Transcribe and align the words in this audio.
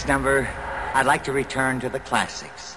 next 0.00 0.08
number, 0.08 0.48
I'd 0.94 1.04
like 1.04 1.24
to 1.24 1.32
return 1.32 1.78
to 1.80 1.90
the 1.90 2.00
classics. 2.00 2.69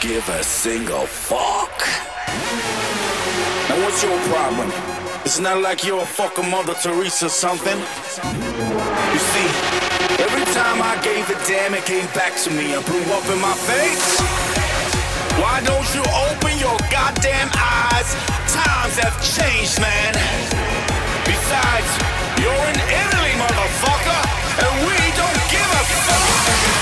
give 0.00 0.28
a 0.28 0.42
single 0.42 1.06
fuck. 1.06 1.74
Now, 3.68 3.76
what's 3.82 4.02
your 4.02 4.18
problem? 4.30 4.70
It's 5.24 5.38
not 5.38 5.60
like 5.60 5.84
you're 5.84 6.02
a 6.02 6.06
fucking 6.06 6.48
Mother 6.50 6.74
Teresa 6.74 7.26
or 7.26 7.28
something. 7.28 7.78
You 7.78 9.20
see, 9.32 9.48
every 10.22 10.44
time 10.54 10.82
I 10.82 10.98
gave 11.02 11.28
a 11.30 11.36
damn, 11.46 11.74
it 11.74 11.84
came 11.84 12.06
back 12.14 12.36
to 12.44 12.50
me 12.50 12.74
and 12.74 12.84
blew 12.84 13.02
up 13.12 13.26
in 13.30 13.40
my 13.40 13.54
face. 13.66 14.20
Why 15.40 15.60
don't 15.64 15.88
you 15.94 16.02
open 16.30 16.58
your 16.58 16.78
goddamn 16.90 17.50
eyes? 17.54 18.14
Times 18.50 18.96
have 18.98 19.16
changed, 19.22 19.80
man. 19.80 20.12
Besides, 21.24 21.90
you're 22.42 22.64
in 22.70 22.78
Italy, 22.78 23.34
motherfucker, 23.40 24.22
and 24.62 24.72
we 24.86 24.96
don't 25.16 25.42
give 25.50 25.70
a 25.70 25.84
fuck. 26.06 26.81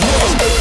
Whoa. 0.00 0.57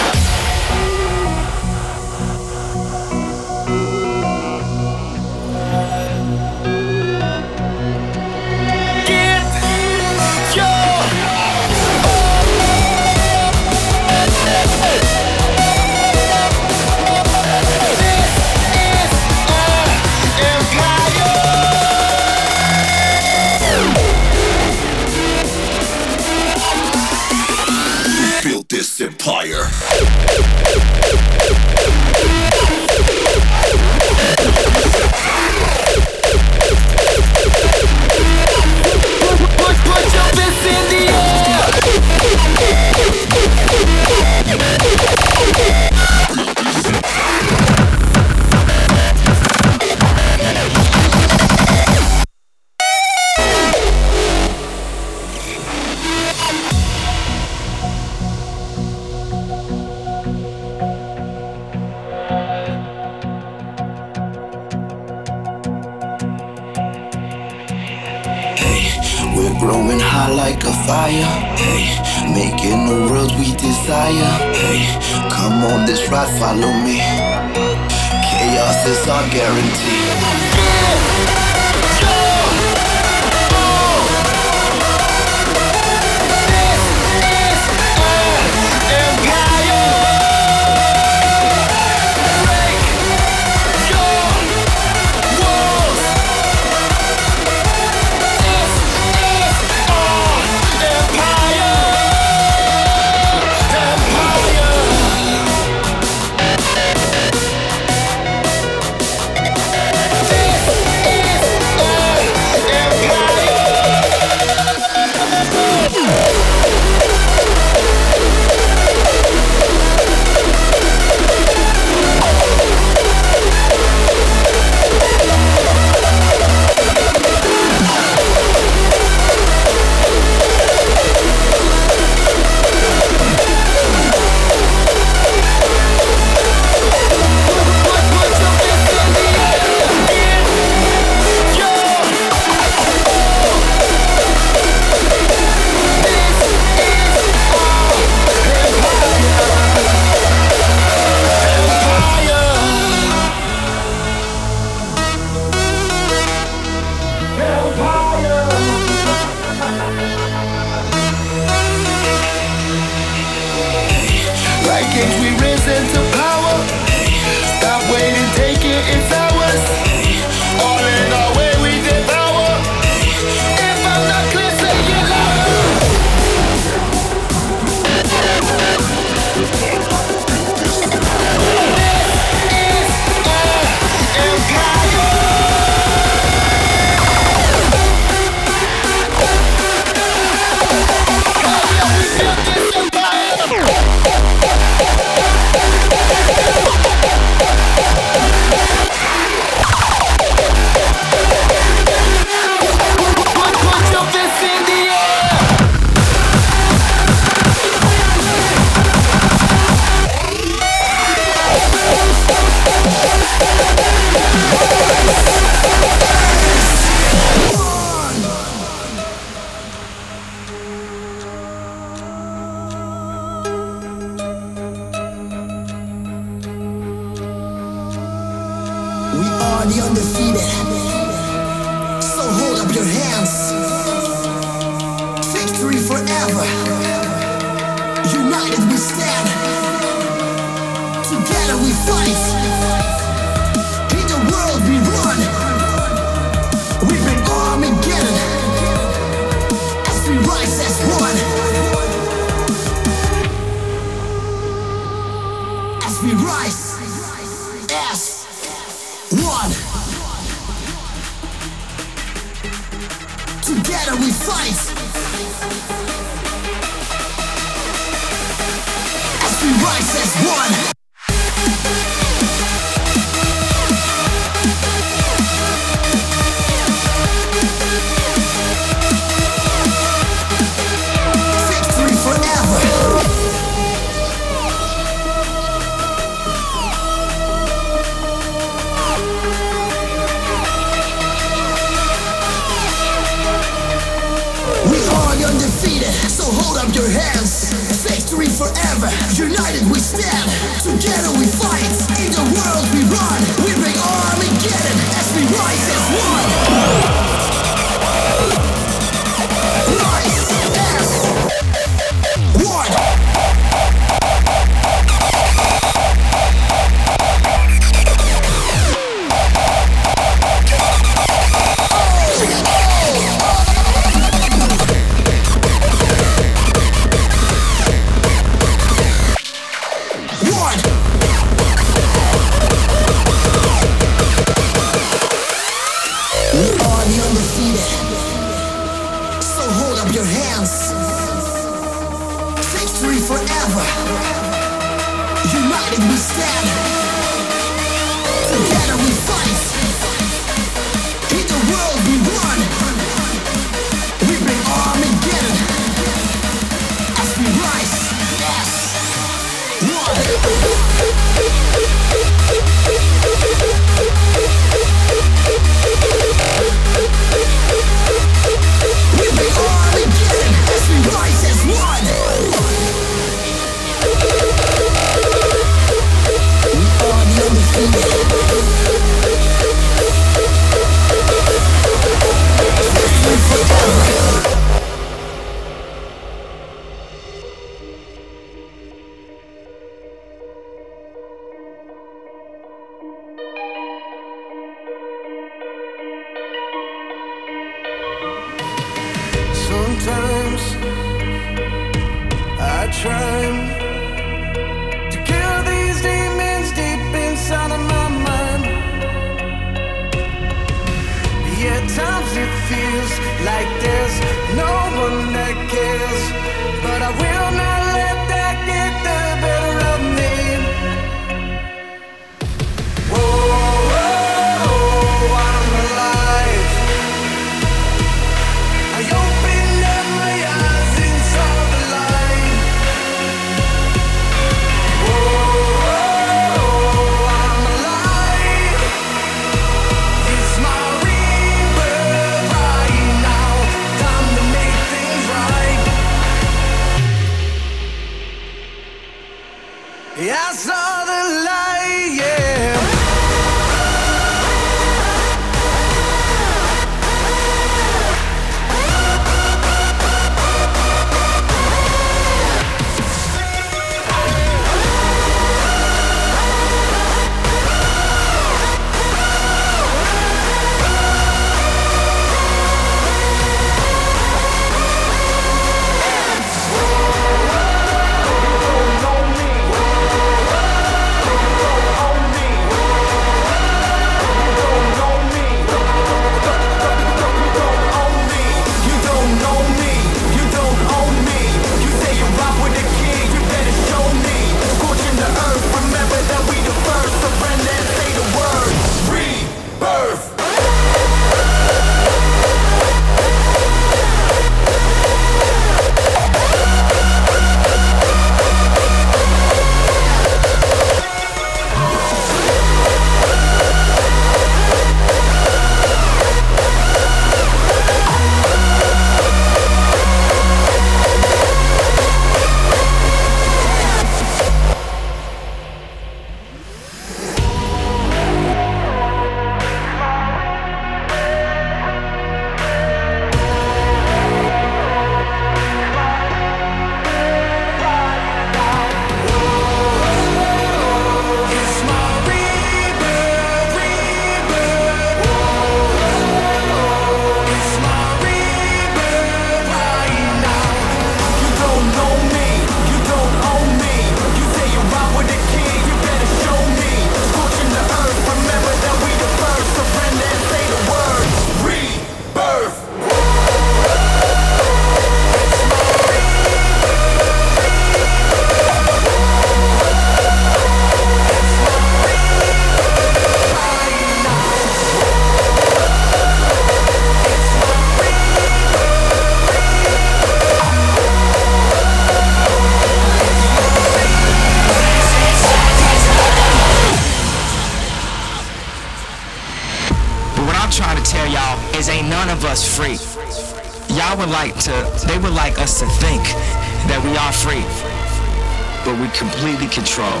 Completely 598.94 599.48
control. 599.48 600.00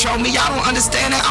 Control 0.00 0.18
me. 0.22 0.32
Y'all 0.32 0.48
don't 0.48 0.66
understand 0.66 1.12
that. 1.12 1.29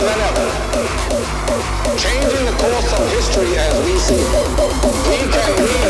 than 0.00 0.20
ever, 0.28 0.48
changing 1.98 2.44
the 2.46 2.52
course 2.56 2.92
of 2.92 3.04
history 3.12 3.58
as 3.58 3.74
we 3.84 3.98
see 3.98 4.14
it. 4.14 4.26
We 5.10 5.18
can 5.30 5.81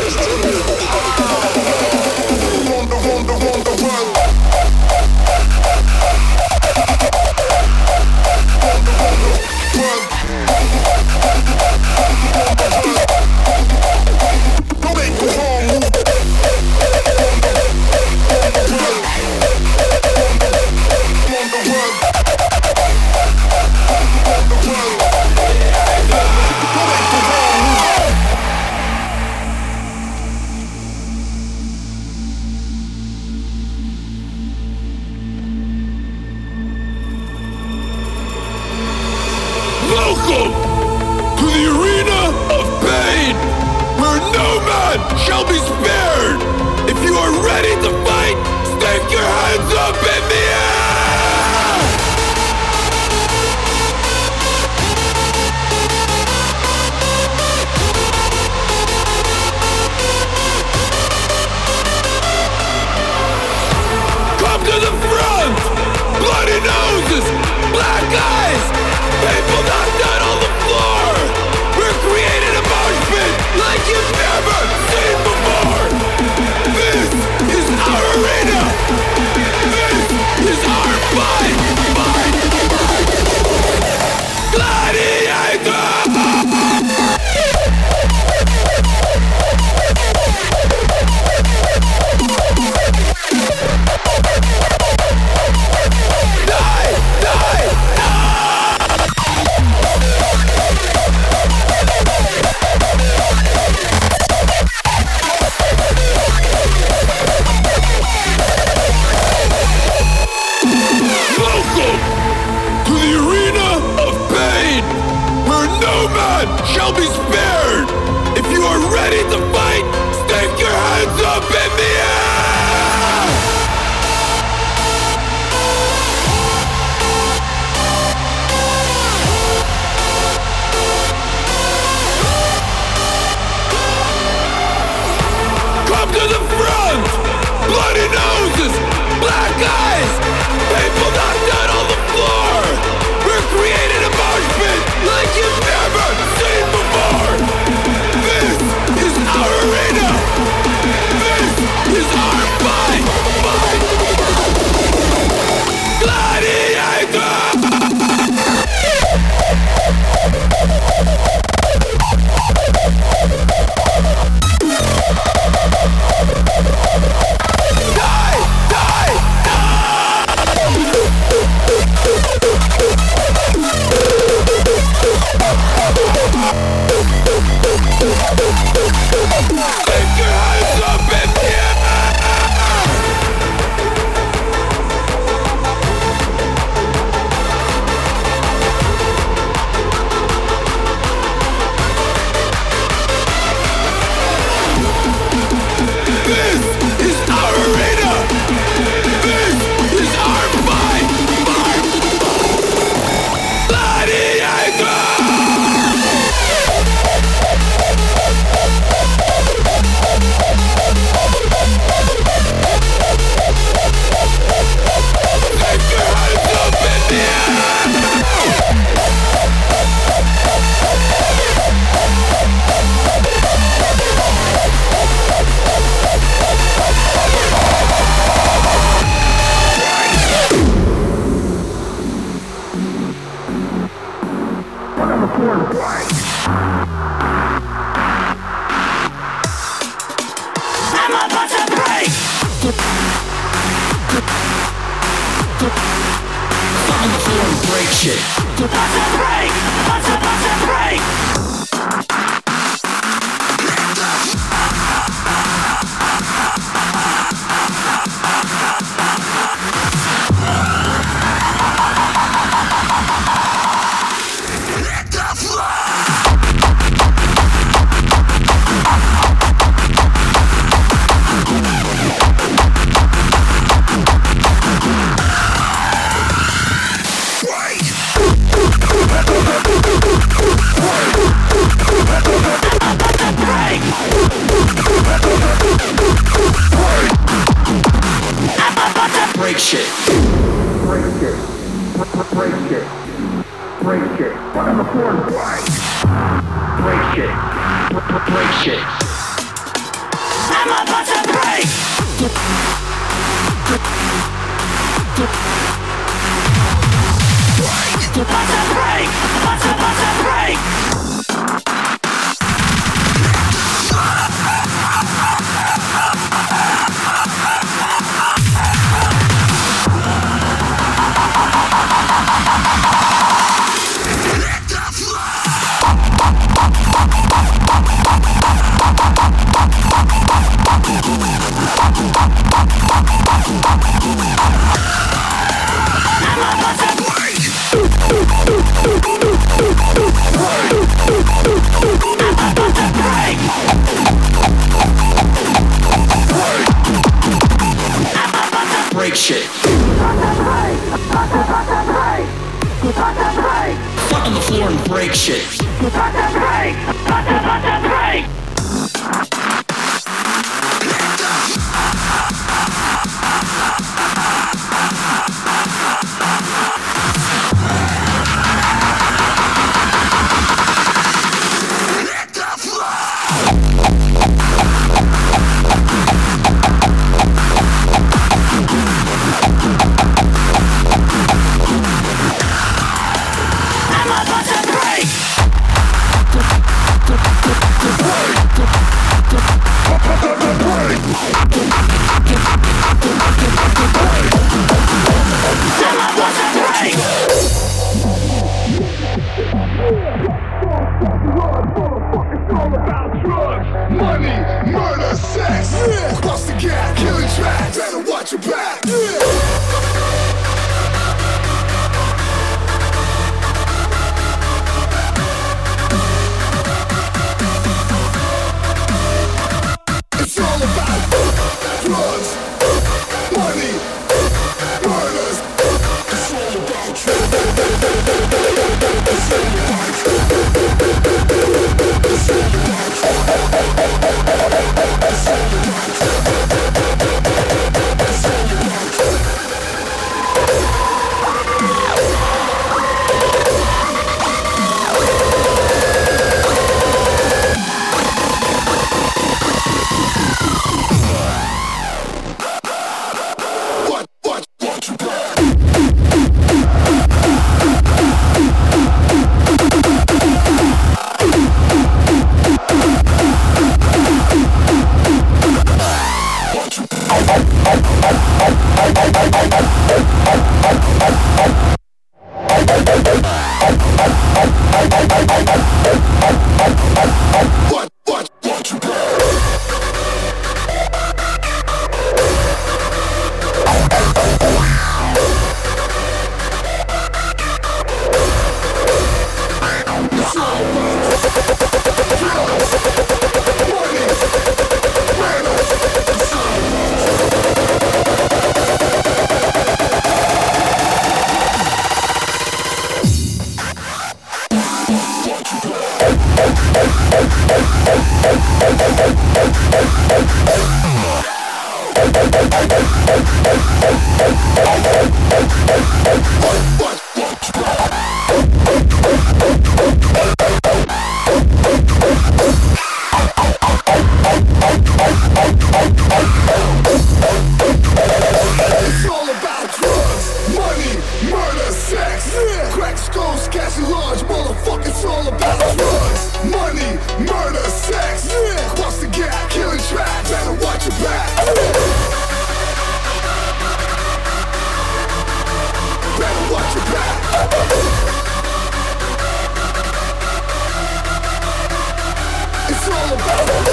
Show! 552.93 553.72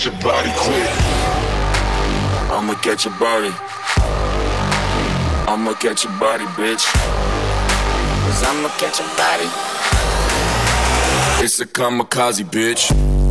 get 0.00 0.12
your 0.12 0.22
body 0.22 0.50
quick. 0.56 0.90
I'ma 2.50 2.74
get 2.80 3.04
your 3.04 3.12
body. 3.18 3.52
I'ma 5.46 5.74
get 5.74 6.04
your 6.04 6.12
body, 6.18 6.44
bitch. 6.56 6.86
Cause 8.24 8.42
I'ma 8.42 8.70
get 8.78 8.98
your 8.98 9.08
body. 9.18 9.48
It's 11.44 11.60
a 11.60 11.66
kamikaze, 11.66 12.44
bitch. 12.44 13.29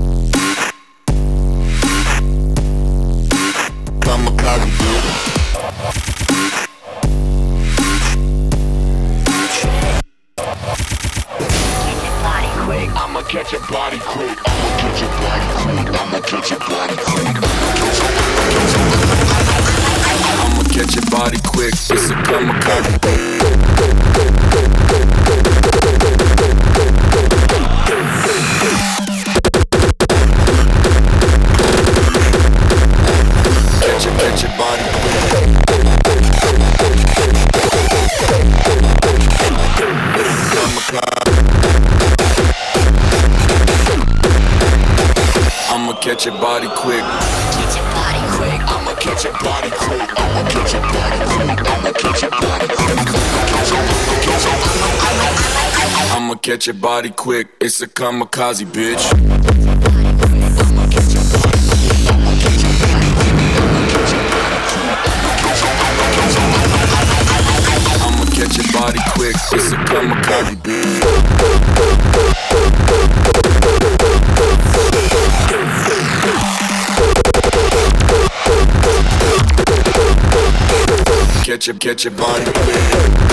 body 57.09 57.15
quick. 57.15 57.47
It's 57.59 57.81
a 57.81 57.87
kamikaze, 57.87 58.65
bitch. 58.65 59.13
I'ma 68.01 68.25
catch 68.25 68.57
your 68.57 68.67
body 68.73 68.99
quick. 69.15 69.35
It's 69.51 69.71
a 69.71 69.77
kamikaze, 69.87 70.55
bitch. 70.61 70.99
Catch 81.43 81.69
up, 81.69 81.79
catch 81.79 82.03
your 82.05 82.13
body 82.13 82.45
quick. 82.45 83.28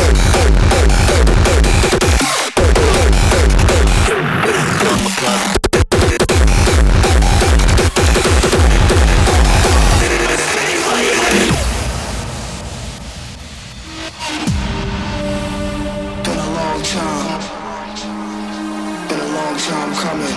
time 19.67 19.93
coming. 19.97 20.37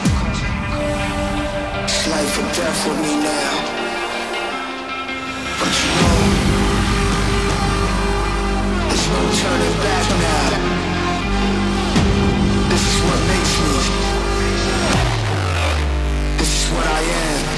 It's 1.83 2.07
life 2.09 2.39
or 2.39 2.47
death 2.57 2.87
with 2.87 2.99
me 2.99 3.13
now. 3.21 3.51
But 5.59 5.73
you 5.79 5.89
know, 5.97 6.17
there's 8.89 9.07
no 9.13 9.21
turning 9.41 9.77
back 9.85 10.05
now. 10.25 10.49
This 12.71 12.83
is 12.89 12.97
what 13.05 13.19
makes 13.29 13.53
me. 13.61 13.73
This 16.39 16.51
is 16.57 16.65
what 16.73 16.85
I 16.87 17.01
am. 17.01 17.49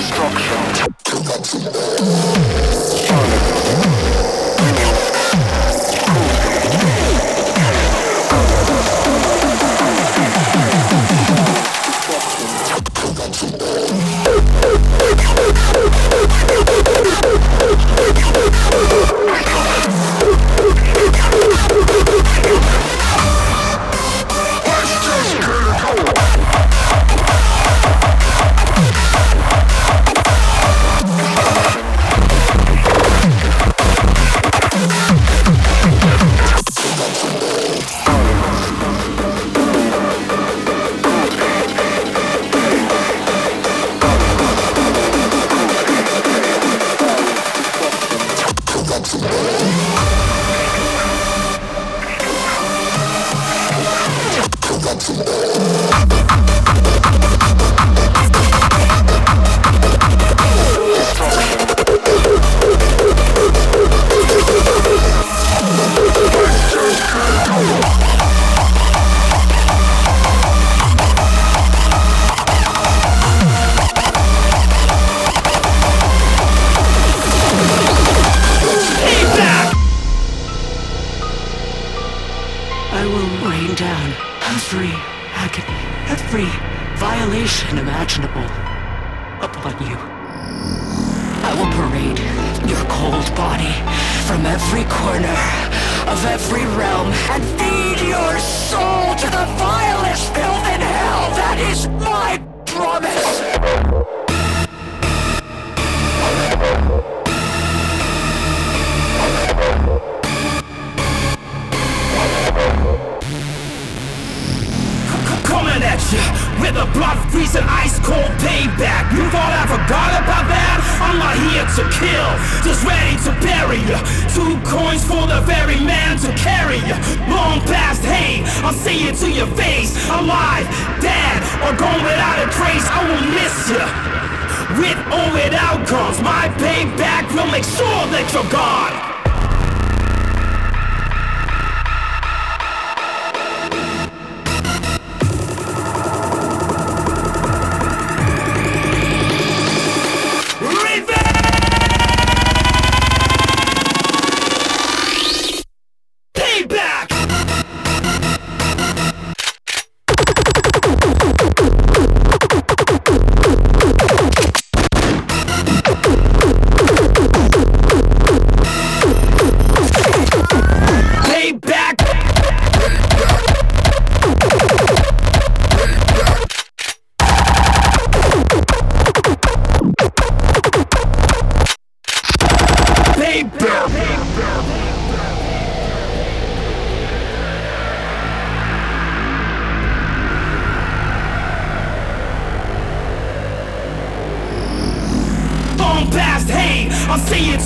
Destruction. 0.00 2.49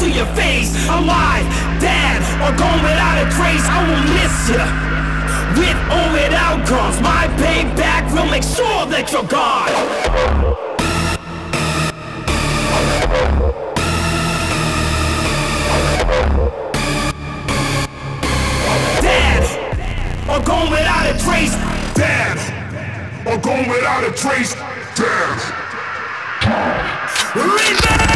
to 0.00 0.10
your 0.10 0.26
face. 0.34 0.74
Alive, 0.88 1.46
dead, 1.80 2.18
or 2.42 2.50
gone 2.58 2.82
without 2.82 3.22
a 3.22 3.26
trace. 3.36 3.64
I 3.64 3.78
will 3.86 4.04
miss 4.16 4.36
you. 4.50 4.64
With 5.58 5.78
or 5.96 6.06
without 6.12 6.66
guns, 6.68 7.00
my 7.00 7.28
payback 7.38 8.12
will 8.12 8.28
make 8.30 8.42
sure 8.42 8.86
that 8.86 9.12
you're 9.12 9.24
gone. 9.24 10.64
or 20.26 20.40
gone 20.42 20.70
without 20.70 21.06
a 21.06 21.18
trace. 21.22 21.54
Dead, 21.94 22.38
or 23.26 23.38
gone 23.38 23.68
without 23.68 24.02
a 24.02 24.10
trace. 24.12 24.54
Dead. 24.96 25.64
Leave 27.36 28.13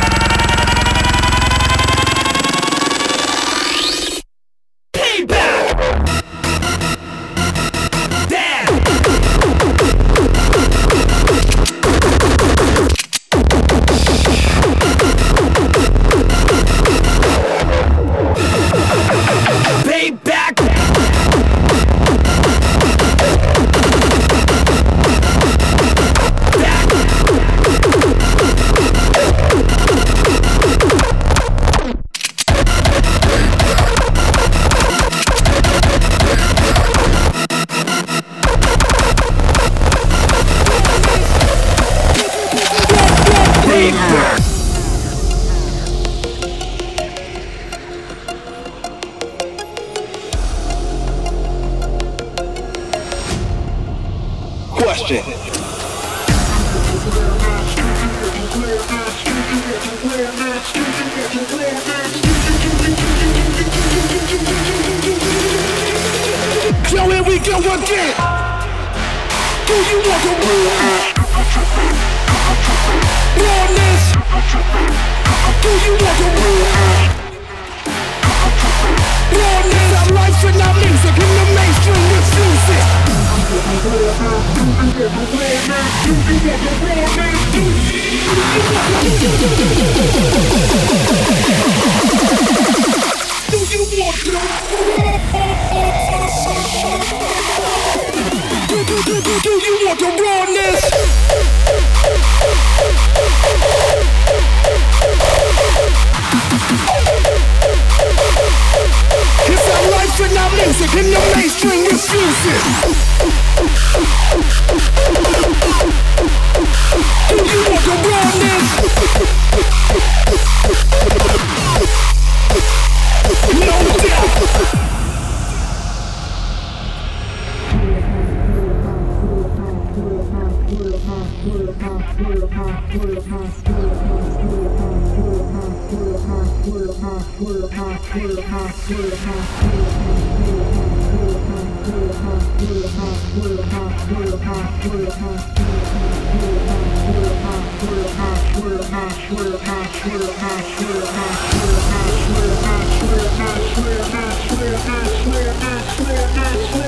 swear, 155.24 155.52
I 155.52 155.82
swear, 155.94 156.28
I 156.34 156.70
swear, 156.70 156.87